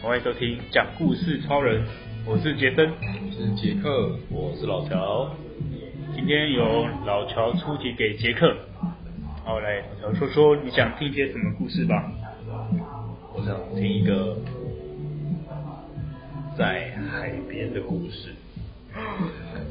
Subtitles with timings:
[0.00, 1.84] 欢迎收听讲故事超人，
[2.24, 5.34] 我是杰森，我是杰克，我是老乔。
[6.14, 8.56] 今天由老乔出题给杰克，
[9.44, 12.12] 好，来老乔说说你想听些什么故事吧。
[13.34, 14.38] 我想听一个
[16.56, 18.32] 在海边的故事。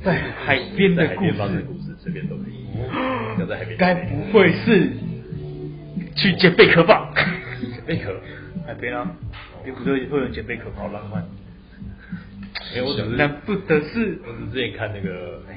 [0.04, 2.68] 在海边的故事，发生的故事随便都可以。
[3.40, 3.78] 要在海边。
[3.78, 4.92] 该不会是
[6.16, 7.14] 去捡贝壳吧？
[7.74, 8.14] 捡贝壳？
[8.68, 9.10] 海边啊。
[9.66, 11.24] 也不对，会有捡贝壳，好浪漫。
[12.76, 15.56] 哎，我只是难不得是，我是之前看那个，哎，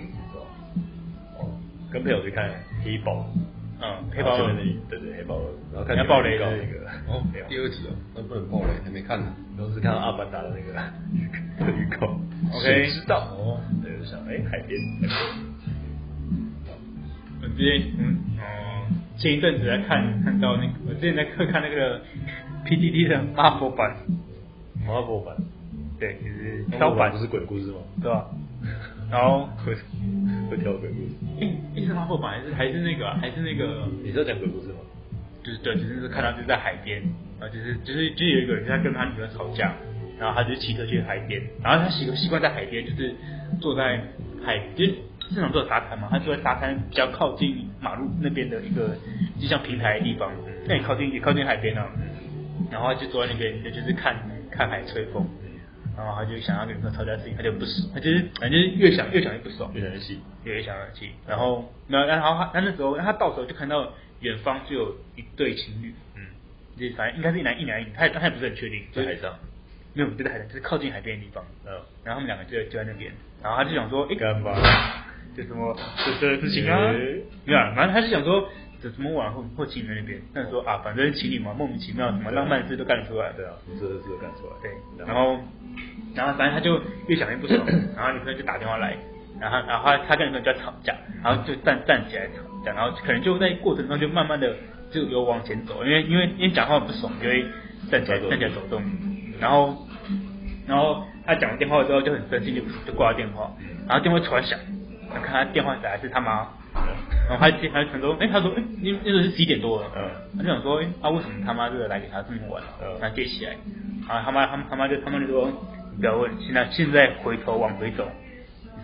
[1.37, 1.51] 哦，
[1.93, 2.49] 跟朋友去看
[2.85, 3.27] 黑豹，
[3.83, 4.55] 嗯，黑豹二，
[4.89, 9.27] 对对，黑豹二，然后看要爆雷的那个，哦，第二集哦，那不能爆雷，还没看呢，
[9.59, 10.73] 都是看到阿凡达的那个
[11.77, 12.07] 预告
[12.55, 13.35] ，OK，知道？
[13.37, 15.09] 哦，对，就想，哎，海边，我
[17.57, 22.01] 之前，嗯，哦，前一阵子在看，看到那个，我之前在课看那个。
[22.67, 23.97] PTT 的 Marvel 版
[24.85, 25.37] ，Marvel 版，
[26.01, 27.79] 对，就是挑版，不是鬼故事吗？
[28.03, 28.27] 对吧？
[29.09, 29.73] 然后会
[30.51, 31.15] 会跳鬼故事。
[31.39, 33.87] 诶，是 Marvel 版还是还是那个还是那个？
[34.03, 34.81] 你是要讲鬼故事吗？
[35.45, 37.01] 就是对，就是看到就是在海边，
[37.39, 39.73] 然后，就是就是就是有一个人在跟他女儿吵架，
[40.19, 43.15] 然后他就骑车去海边，然后他习习惯在海边就是
[43.61, 44.03] 坐在
[44.45, 44.93] 海边，
[45.29, 48.97] 经常坐在沙滩嘛，他坐在沙滩比较靠近马路那边的一个
[49.41, 50.33] 就像平台的地方，
[50.67, 51.87] 那也靠近也靠近海边啊。
[52.71, 54.17] 然后他就坐在那边，就是看
[54.51, 55.25] 看海吹风，
[55.97, 61.11] 然后他就想要跟女朋友吵架事情，他就不爽，他就是反正就是越想越想越不爽，越想越气，越想越气。
[61.29, 66.23] 然后，然后然后他他那时候，他到时候就看到远方就有一对情侣，嗯，
[66.79, 69.39] 就反正应该是一男一男一女，他也他也不是很确定，在海上，
[69.93, 74.55] 没有就在海上，就是靠近海边的地方，嗯，然后他们两个就就在那边，然后他就想说，哎，干嘛？
[75.37, 75.77] 就什么
[76.21, 76.93] 这这事情啊？
[77.45, 78.49] 对啊，反正他是想说。
[78.79, 84.53] 就什么晚或或情侣那边，但是说啊，反正情侣嘛，莫名其妙什么浪漫事都干得出来，对啊，什么事都干出来。
[84.61, 84.71] 对，
[85.07, 85.41] 然后
[86.15, 86.79] 然后反正他就
[87.09, 87.59] 越想越不爽，
[87.97, 88.95] 然后女朋友就打电话来，
[89.41, 90.95] 然后然后他他跟女朋友就要吵架，
[91.25, 94.55] 然后就站站起来吵架，然后可能就在过程中就慢慢的
[94.91, 97.47] 就有往前走，因为因为因为讲话不爽就会
[97.91, 98.83] 站起来站起来走动，
[99.41, 99.75] 然后
[100.69, 103.51] 然后他讲完电话之后就很生气，就就挂了电话，
[103.89, 104.59] 然后电话突然响，
[105.23, 106.47] 看他电话打来是他妈。
[107.29, 112.69] 然后他他很多，哎，他说，哎，那那时候是十一点多了，嗯，他就想说，哎，啊，为什么他妈这个来给他这么晚了？
[112.83, 113.53] 嗯，他接起来，
[114.07, 115.51] 啊，他妈他他妈就他妈就说，
[115.99, 118.07] 不要问，现在现在回头往回走，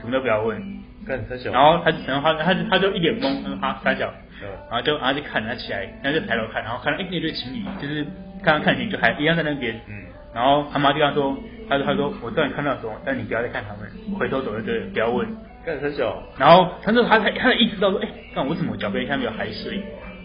[0.01, 0.59] 什么都不要问，
[1.07, 4.11] 干三小，然后他然后他他就他就一脸懵，他说哈三小，
[4.43, 8.03] 嗯，然后就然后就看他起来，然后就抬头看，然后看到哎那对情侣，就是
[8.43, 10.03] 刚刚看见就还一样在那边，嗯，
[10.35, 11.37] 然后他妈就跟他说，
[11.69, 15.29] 他说他说我知道你看到什么，但你不要再看他们，回头走就对了，不要问。
[15.65, 19.81] 干三小，然后他说他他他意识到说，哎，那为什么脚边下面有海水，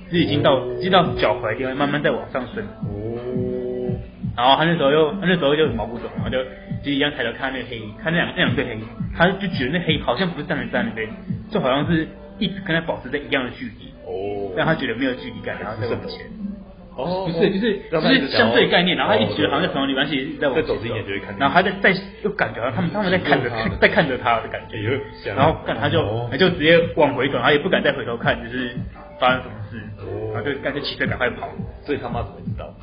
[0.09, 2.63] 是已经到已经到脚踝地方，慢慢在往上升。
[2.83, 3.93] 哦。
[4.35, 6.43] 然后他那时候又他那时候就毛骨悚然，就
[6.83, 8.79] 就一样抬头看那个黑，看那两那两对黑，
[9.15, 11.07] 他就觉得那黑好像不是站在站那边，
[11.51, 12.07] 就好像是
[12.39, 13.93] 一直跟他保持在一样的距离。
[14.05, 14.53] 哦。
[14.55, 16.25] 让他觉得没有距离感，然后再往前。
[16.97, 21.93] 哦，不是，就是就是相对概念，然后他一直觉得好像在从里面，其实在往走近一点就会看，然后他在在
[22.23, 24.99] 又感觉到他们他们在看着他，在看着他的感觉，
[25.35, 28.75] 然后干他就他就直接往回转，他也不敢再回头看，就是
[29.19, 29.77] 发生什么事，
[30.33, 31.47] 然后就干脆骑车赶快跑。
[31.85, 32.73] 所以他妈怎么知道？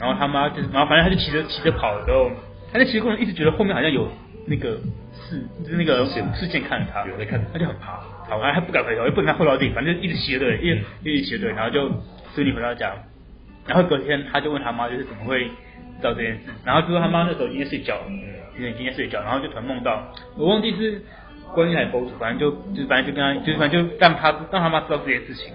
[0.00, 2.28] 然后他妈就是然后反正他就骑着骑着跑的时候，
[2.72, 4.08] 他在骑的过程一直觉得后面好像有
[4.46, 4.78] 那个
[5.12, 6.62] 视就是那个视线。
[6.62, 7.58] 看着他，有在看，他。
[7.58, 11.90] 就很怕，好，他还不敢回头，又不能看后照镜，反正一直斜着对，一直一直斜着对，然后就
[12.34, 12.92] 顺利回到家。
[13.70, 16.50] 然后隔天他就问他妈，就是怎么会知道这件事？
[16.64, 18.06] 然后就说他妈那时候已经睡觉了，
[18.52, 21.00] 今天今天睡觉，然后就突然梦到，我忘记是
[21.54, 25.52] 关于还是佛祖，反正就就反正就跟他，就是反正就让他让他妈知道这件事情。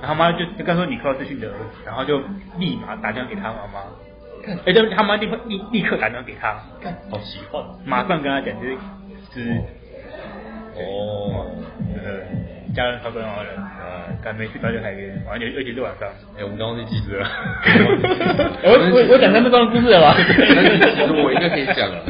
[0.00, 2.20] 然后他妈就就跟他说你快要失去你的儿子，然后就
[2.56, 3.82] 立马打电话给他妈妈。
[4.64, 6.54] 哎，对，他妈立刻立立刻打电话给他，
[7.10, 8.76] 好奇幻，马上跟他讲，就是
[9.34, 9.60] 是
[10.76, 11.46] 哦，
[11.96, 12.45] 呃。
[12.76, 16.06] 家人超多好人，呃，赶没去到就海边，完全而且是晚上。
[16.36, 17.24] 哎，我们刚刚是记者。
[18.62, 20.14] 我我 我讲三分钟的故事了吧？
[21.24, 22.04] 我应该可以讲了，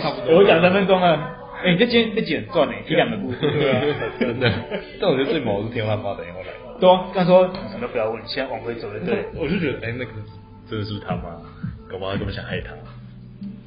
[0.00, 0.38] 差不多。
[0.38, 1.36] 我讲三分钟了。
[1.62, 3.38] 哎，你这今天这集很赚哎，体两个故事。
[3.40, 3.82] 对啊，
[4.18, 4.50] 真的。
[4.98, 6.46] 但我觉得最毛是天花板打电话来。
[6.80, 9.26] 对啊，他说什么都不要问，现在往回走就对。
[9.36, 10.10] 我就觉得，哎，那个
[10.66, 11.36] 真的是不是他妈？
[11.92, 12.72] 搞不好他根本想害他。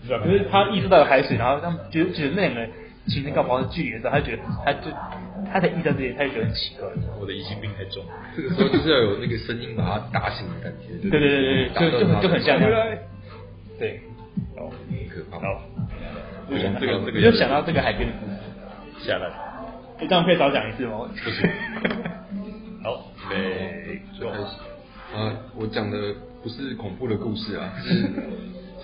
[0.08, 0.18] 是？
[0.18, 2.68] 可是他意识到有海水，然后让觉得觉得那两个
[3.06, 4.90] 其实搞不好是距离的时候，他觉得他就。
[5.54, 6.90] 他的意在这里，他就觉得很奇怪。
[7.22, 8.04] 我的疑心病太重，
[8.36, 10.98] 这个时候就是要有那个声音把他打醒的感觉。
[11.08, 12.60] 对对对对，就就很就很像。
[13.78, 14.02] 对，
[14.58, 14.72] 哦，
[15.14, 15.40] 可怕。
[15.40, 15.62] 好，
[16.50, 19.08] 就想这个这个，就想到这个海边的故事。
[19.08, 19.30] 下来，
[20.02, 21.08] 你这样可以少讲一次吗？
[21.24, 21.50] 不行。
[22.84, 24.58] 好，准备就开始。
[25.16, 27.94] 啊，我讲的不是恐怖的故事啊， 是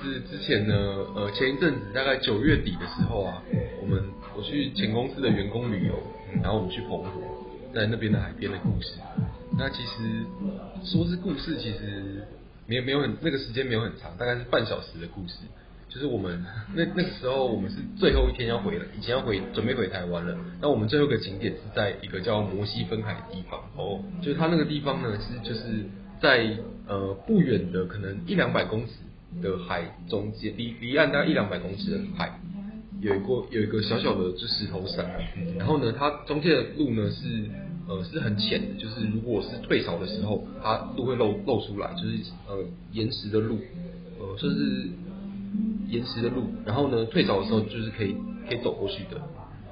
[0.02, 0.76] 是之前呢，
[1.16, 3.42] 呃，前一阵子大概九月底的时候啊，
[3.82, 4.04] 我们
[4.36, 5.94] 我去前公司的员工旅游，
[6.42, 7.22] 然后我们去澎湖，
[7.74, 8.94] 在那边的海边的故事。
[9.58, 10.26] 那其实
[10.84, 12.24] 说是故事，其实
[12.66, 15.36] 没有没有很那个时间没有很长，大概是半小时的故事。
[15.90, 16.46] 就是我们
[16.76, 20.38] 那那个时候，我们是最后一天要回了，以前要回准备回台湾了。
[20.62, 25.84] 那我们最后一个景点是在一个叫摩西分海的地方哦，就是它那个地方呢是就是
[26.22, 26.56] 在
[26.88, 28.92] 呃不远的可能一两百公尺
[29.42, 32.40] 的海中间，离离岸大概一两百公尺的海，
[33.02, 35.06] 有一个有一个小小的就石头山，
[35.58, 37.50] 然后呢它中间的路呢是
[37.88, 42.18] 呃是很浅的，就是如果是退潮的时候，它路会露露出来，就是
[42.48, 43.60] 呃岩石的路，
[44.20, 44.90] 呃甚至。
[45.88, 48.16] 岩石的路，然后呢，退潮的时候就是可以
[48.48, 49.20] 可以走过去的。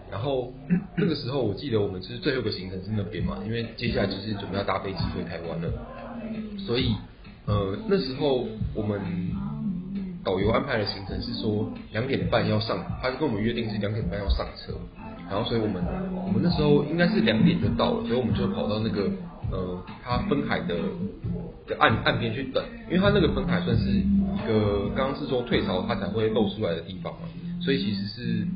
[0.10, 0.52] 然后
[0.98, 5.72] 那个时候我记得我们是最后一个行程是那边嘛，因为接下来就是准备要搭飞机回台湾了。
[6.66, 6.96] 所以
[7.46, 9.00] 呃那时候我们
[10.28, 14.74] 导游安排的行程是说两点半要上，他就跟我们约定是两点半要上车。
[15.30, 15.82] 然后所以我们
[16.26, 19.10] 我们那时候应该是两点就到了，所以我们就跑到那个
[19.52, 20.76] 呃他分海的。
[21.68, 27.28] 的岸岸边去等，因为它那个分海算是一个刚刚是说退潮它才会露出来的地方嘛，
[27.62, 28.48] 所以其实是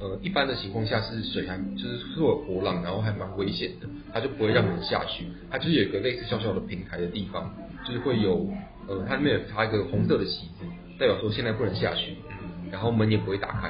[0.00, 7.54] 呃一般的情况下是水还就是会有波浪，然后还蛮危险的，它就不会让人下去，它就是有个类似小小的平台的地方，
[7.86, 8.48] 就是会有
[8.88, 10.64] 呃它里面有插一个红色的旗子，
[11.02, 12.14] 代表说现在不能下去，
[12.70, 13.68] 然后门也不会打开。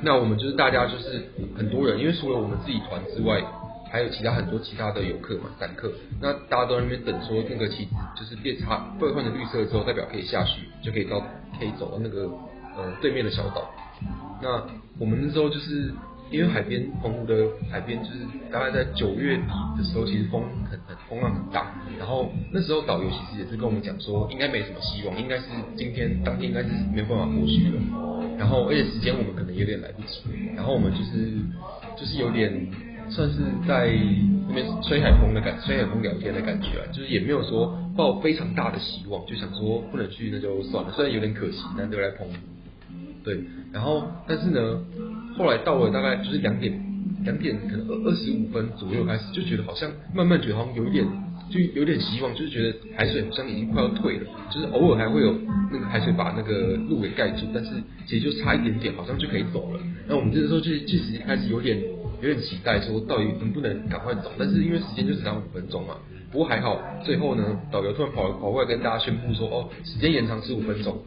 [0.00, 1.24] 那我们就是大家就是
[1.56, 3.42] 很多人，因为除了我们自己团之外。
[3.90, 5.90] 还有其他很多其他的游客嘛，散客，
[6.20, 11.18] 那大家都在那边等，说那个旗就是变差变换成绿色之后，代表可以下去，就可以到
[11.58, 12.28] 可以走到那个
[12.76, 13.70] 呃对面的小岛。
[14.42, 14.62] 那
[14.98, 15.90] 我们那时候就是
[16.30, 18.18] 因为海边澎湖的海边就是
[18.52, 19.42] 大概在九月底
[19.78, 25.44] 的时候，其实风很很风浪很大，然后那时候导游其实也是跟我们讲说，应该没什么希望，应该是
[25.76, 27.80] 今天当天应该是没有办法过去了。
[28.38, 30.20] 然后而且时间我们可能有点来不及，
[30.54, 31.38] 然后我们就是
[31.96, 32.66] 就是有点。
[33.10, 33.90] 算是在
[34.46, 42.34] 那边吹海风的感，吹海风聊天的感觉啊，就是也没有说抱非常大的希望，就想说不能去那就算了，虽然有点可惜，难得来澎湖。
[43.24, 43.40] 对，
[43.72, 44.84] 然后但是呢，
[45.38, 46.72] 后来到了大概就是两点，
[47.24, 51.06] 两点可能二二十五分左右开始，就觉得好像慢慢觉得好像有一点，
[51.48, 55.34] 就有点希望，就是觉得海水好像已经快要退了，就是偶尔还会有
[55.72, 57.70] 那个海水把那个路给盖住，但是
[58.06, 59.80] 其实就差一点点，好像就可以走了。
[60.08, 61.78] 那我们这个时候就其实开始有点。
[62.20, 64.32] 有点期待，说到底能不能赶快走？
[64.36, 65.94] 但是因为时间就只剩五分钟嘛。
[66.32, 70.98] 不过还好，最后呢，导游突然跑跑过来跟大家宣布说：“哦，时间延长十五分钟，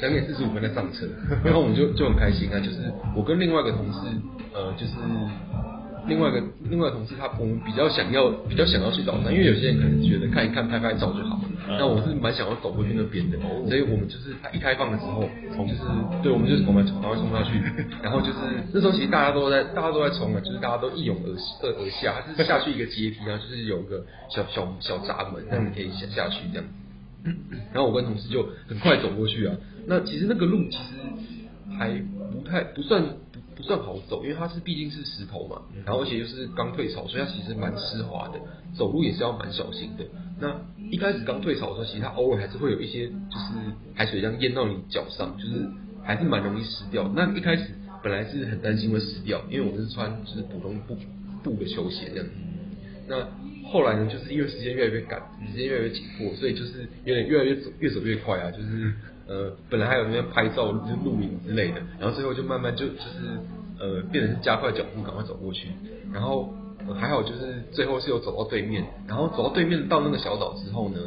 [0.00, 1.06] 两点四十五分再上车。”
[1.44, 4.00] 然后我们就就很开心啊，就是我跟另外一个同事，
[4.52, 4.92] 呃，就是。
[6.06, 11.48] 另外一个另外一个同事他，他我们比较想要比较想要去早餐，因为有些人可能觉得看一看拍拍照就好了。
[11.66, 15.22] 那、嗯、我是蛮想要走过去那边的，哦、所以我们就是他一开放的时候，
[15.64, 15.80] 就是
[16.22, 17.56] 对，我们就是我们赶快冲下去，
[18.04, 18.38] 然后就是
[18.70, 21.32] 那时候其实大家都在大家都在冲啊，就是大家都一拥而
[21.66, 26.68] 而而下，就是下去一个阶梯啊，就是有一个小小小闸门，让你可以下下去这样。
[27.72, 31.90] 然后我跟同事就很快走过去啊，那其实那个路其实还
[32.32, 33.04] 不太不算。
[33.56, 38.40] 不算好走，因为它是毕竟是石头嘛，然后而且又是刚退潮，所以它其实蛮湿滑的，
[38.76, 40.04] 走路也是要蛮小心的。
[40.40, 45.64] 那一开始刚退潮的时候，其实它偶尔还是会有一些就是海水这样淹到你脚上，就是
[46.02, 47.08] 还是蛮容易湿掉。
[47.14, 47.66] 那一开始
[48.02, 50.96] 本来是很担心会湿掉，因为我是穿就是普通布
[51.44, 52.32] 布的球鞋这样子。
[53.06, 53.24] 那
[53.70, 58.92] 后来呢，就是因为时间越来越赶，时间越来越紧迫，所以就是有点越来越走越走越快啊，就是。
[59.26, 63.38] 呃，本来还有那边拍照、就是录影之类的，然后最后就慢慢就就是
[63.78, 65.68] 呃，变成是加快脚步，赶快走过去。
[66.12, 66.52] 然后、
[66.86, 70.98] 呃、还好，就是最后是有走到对面，然后走到对面到那个小岛之后呢，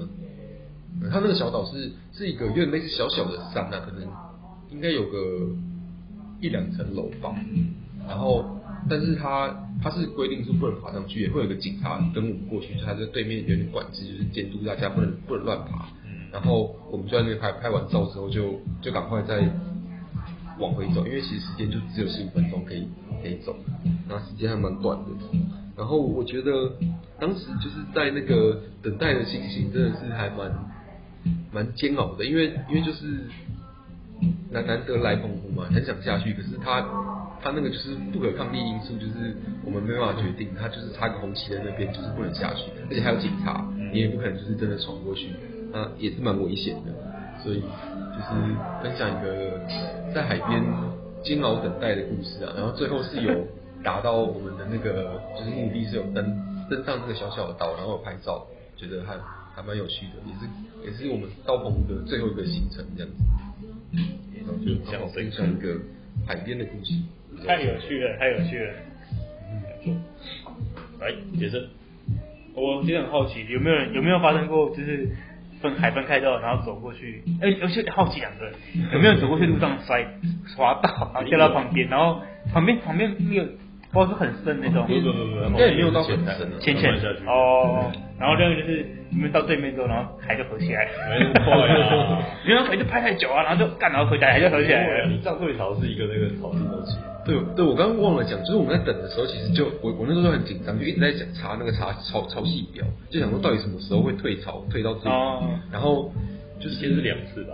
[1.02, 4.08] 呃、它那个小岛是是一个有点类似小小的山啊，可能
[4.72, 5.48] 应该有个
[6.42, 7.36] 一两层楼吧。
[8.08, 8.60] 然后，
[8.90, 15.90] 但是它它是规定是不能爬上去，也会有个警察跟我们过去，就它在对面有点管制，就是监督大家不能不能乱爬。
[16.38, 19.42] 然后我们就在那边拍拍完照之后就，就赶快再
[20.60, 22.88] 往回走，因为其实时间就只有十五分钟可以
[23.24, 23.56] 可以走，
[24.08, 25.06] 那时间还蛮短的。
[25.76, 26.74] 然后我觉得
[27.20, 30.52] 当时就是在那个等待的心情真的是还蛮
[31.52, 33.24] 蛮煎熬的，因为因为就是
[34.52, 36.82] 难难得来澎湖嘛，很想下去，可是他
[37.42, 45.30] 他那个就是不可抗力因素，就是我们没办法决定，他就是插个红旗在那边，就是不能下去，而且还有警察，你也不可能就是真的闯过去。
[45.98, 46.92] 也是蛮危险的，
[47.44, 48.32] 所以就是
[48.82, 49.60] 分享一个
[50.14, 50.64] 在海边
[51.24, 52.54] 煎熬等待的故事啊。
[52.56, 53.48] 然后最后是有
[53.84, 56.24] 达到我们的那个就是目的是有登
[56.70, 59.16] 登上那个小小的岛，然后有拍照，觉得还
[59.56, 63.24] 还蛮有趣的，也是也是我们到澎湖的最后一个行程这样子。
[64.40, 65.78] 然后就刚好分享一个
[66.26, 66.94] 海边的故事，
[67.46, 68.74] 太有趣了，太有趣了。
[71.00, 71.68] 来，接着，
[72.56, 75.10] 我其实很好奇，有没有人有没有发生过就是？
[75.62, 78.54] 分海分开之后，然后走过去，哎，而且好奇两个人
[78.94, 80.06] 有没有走过去路上摔
[80.56, 82.22] 滑倒，然后掉到旁边，然后
[82.54, 83.44] 旁边旁边没有
[83.92, 86.94] 不知道是很深那种，不不不不，应该也没有到很深，浅浅
[87.26, 87.92] 哦。
[88.20, 95.06] 然后另外就是你们到对面之后，然后海就合起来，没那么快啊，因为海就拍太久啊，然后就干，然后合起来，海就合起来。
[95.08, 96.98] 你这样退潮是一个那个潮汐周期。
[97.28, 105.10] 对对，我刚刚忘了讲，就是我们在等的时候，其实就我我那时候就很紧张，就一直在讲查那个查潮潮汐表，就想说到底什么时候会退潮，退到这里。
[105.10, 105.44] 哦。
[105.72, 106.12] 然后
[106.60, 107.54] 就是先是两次吧，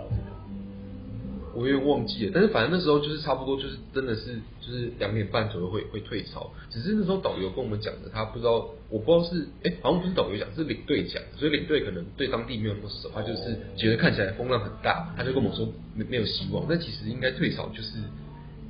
[1.54, 6.50] 我有点忘记了，但是反正那时候就是差不多，就是真的是就是两点半左右会会退潮。
[6.70, 17.98] 只是那时候导游跟我们讲的，他不知道，我不知道是哎，好像不是导游讲，是领队讲，所以领队可能对当地没有那么熟，他就是觉得看起来风浪很大，他就跟我们说没没有希望，但其实应该退潮就是。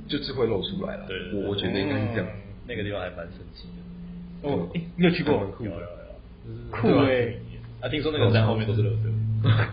[0.07, 2.27] 就是会露出来了，对，我我觉得应该是这样，
[2.67, 4.49] 那个地方还蛮神奇的。
[4.49, 5.33] 哦，你有去过？
[5.59, 7.33] 有有有，酷哎！
[7.81, 9.11] 啊，听说那个山后面都是垃圾。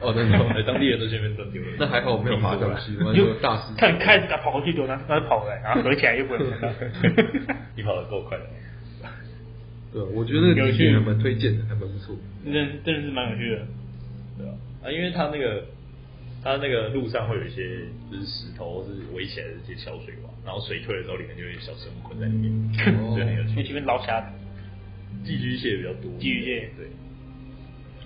[0.00, 1.68] 哦，真的， 当地人都前面都丢了。
[1.78, 6.68] 那还好我没有爬上去，我就大师看开始他跑过去丢，然后他跑回来，然后合起来又不能看到。
[7.76, 8.44] 你跑得够快的。
[9.92, 12.16] 对，我觉得有趣，还蛮推荐的，还蛮不错。
[12.44, 13.66] 真真的是蛮有趣的，
[14.38, 14.52] 对啊，
[14.84, 15.64] 啊，因为他那个。
[16.42, 22.50] 它那个路上会有一些就是石头，或是围起来的一些小水洼，然后水退的时候，里面就会有小生物困在里面，
[23.14, 23.50] 所以很有趣。
[23.50, 24.20] 因为这边捞虾，
[25.24, 26.10] 寄居蟹比较多。
[26.18, 26.86] 寄居蟹，对。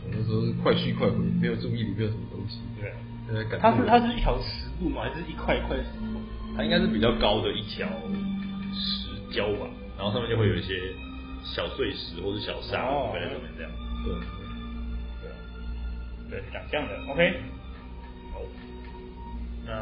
[0.04, 2.60] 我那时候是快去快回，没有注意里面有什么东西。
[2.78, 2.92] 对。
[3.58, 5.02] 它是它是一条石路吗？
[5.02, 6.20] 还是一块一块石头？
[6.54, 7.88] 它应该是比较高的一条
[8.72, 9.66] 石礁吧，
[9.96, 10.92] 然后上面就会有一些
[11.42, 13.72] 小碎石或者小沙在上面这样。
[14.04, 14.14] 对。
[15.22, 15.34] 对啊。
[16.30, 17.34] 对，长这样的，OK。
[19.66, 19.72] 那，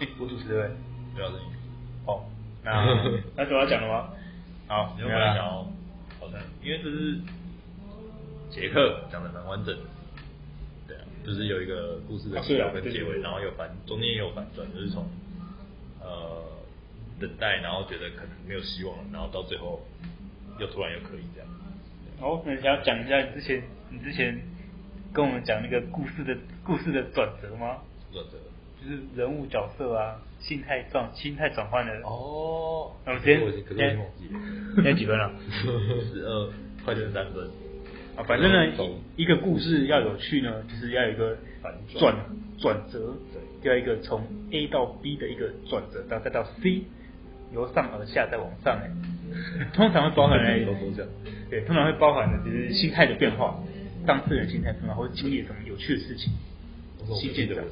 [0.00, 0.70] 哎，我主持对
[1.14, 1.46] 不要声音。
[2.06, 2.28] 好，
[2.64, 2.72] 那
[3.36, 4.10] 那主要讲了吗？
[4.66, 5.66] 好，没有讲哦。
[6.18, 7.20] 好的，因为这是
[8.50, 9.82] 杰克讲的蛮完整的。
[10.88, 15.06] 对啊，就是有一个故事的起头跟结尾，然后有反，中间也有反转，就是从
[16.00, 16.42] 呃
[17.20, 19.82] 等待，然后觉得可能没有希望了，然后到最后
[20.58, 21.48] 又突然又可以这样。
[22.20, 24.40] 哦，那你想要讲一下你之前，你之前
[25.14, 26.36] 跟我们讲那个故事的。
[26.64, 27.76] 故事的转折吗？
[28.10, 28.38] 转折
[28.82, 32.90] 就是人物角色啊，心态转心态转换的哦。
[33.04, 33.58] 那我今天可是
[33.98, 34.40] 我今天
[34.76, 35.30] 现在几分了？
[36.10, 36.50] 十二
[36.84, 37.46] 快点三分。
[38.16, 38.72] 啊，反正呢，
[39.16, 41.36] 一个故事要有趣呢，就是要有一个
[41.98, 42.14] 转
[42.58, 43.14] 转折，
[43.62, 46.82] 要一个从 A 到 B 的一个转折，然后再到 C，
[47.52, 48.90] 由上而下再往上哎，
[49.74, 50.60] 通常会包含哎，
[51.50, 53.58] 对，通常会包含的就是心态的变化。
[54.06, 56.32] 当事人心态变化，或者经历什么有趣的事情，
[57.14, 57.62] 心境的。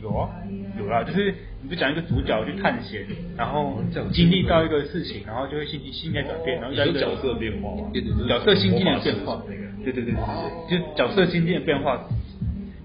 [0.00, 0.30] 有啊，
[0.78, 3.04] 有啦，就是你不讲一个主角去探险，
[3.36, 7.74] 然后经历到一个事情，然后就会心心态转变，然后一个角色变化。
[7.74, 7.90] 嘛，
[8.28, 9.42] 角色心境的变化，
[9.82, 12.06] 对对对对对，就是角色心境的变化，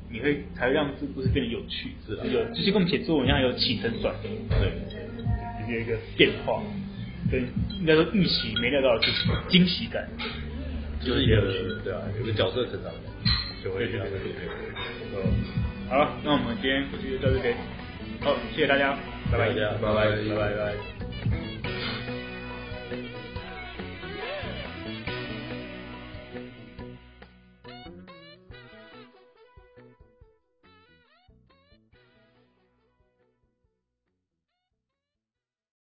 [0.09, 2.43] 你会才会让这故事变得有趣，是吧，有。
[2.45, 4.71] 就是跟我们写作文一样，有起承转合，对，
[5.61, 6.63] 就是有一个变化，
[7.29, 7.43] 对，
[7.79, 10.09] 应该说预期没料到的事情，惊喜感。
[11.05, 11.41] 就是一个
[11.83, 12.91] 对啊，有个角色成长，
[13.63, 14.07] 就会这样。
[15.89, 17.55] 好了，那我们今天故事就到这边。
[18.21, 18.97] 好，谢谢大家，
[19.31, 21.02] 拜拜，拜拜，拜拜。